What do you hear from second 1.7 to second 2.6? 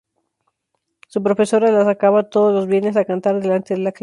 la sacaba todos